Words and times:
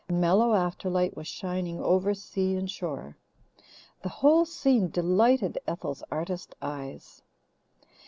A 0.09 0.13
mellow 0.13 0.53
afterlight 0.55 1.15
was 1.15 1.27
shining 1.27 1.79
over 1.79 2.15
sea 2.15 2.55
and 2.55 2.67
shore. 2.71 3.17
The 4.01 4.09
whole 4.09 4.45
scene 4.47 4.89
delighted 4.89 5.59
Ethel's 5.67 6.01
artist 6.09 6.55
eyes. 6.59 7.21